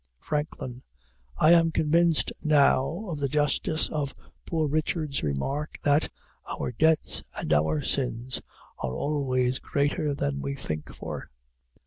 [0.19, 0.81] FRANKLIN.
[1.37, 4.15] I am convinced now of the justness of
[4.47, 6.09] Poor Richard's remark, that
[6.51, 8.41] "Our debts and our sins
[8.79, 11.29] are always greater than we think for."